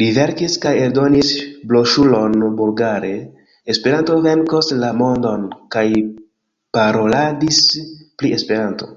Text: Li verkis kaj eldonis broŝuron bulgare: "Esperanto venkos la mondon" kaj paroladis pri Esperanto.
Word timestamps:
Li 0.00 0.06
verkis 0.16 0.56
kaj 0.64 0.72
eldonis 0.86 1.30
broŝuron 1.70 2.34
bulgare: 2.58 3.12
"Esperanto 3.76 4.18
venkos 4.28 4.68
la 4.84 4.92
mondon" 5.00 5.48
kaj 5.78 5.86
paroladis 6.80 7.64
pri 7.86 8.36
Esperanto. 8.42 8.92